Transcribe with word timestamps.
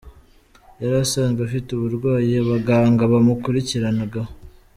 Yari 0.81 0.95
asanzwe 1.05 1.41
afite 1.43 1.69
uburwayi 1.71 2.31
abaganga 2.43 3.03
bamukurikiranagaho. 3.13 4.31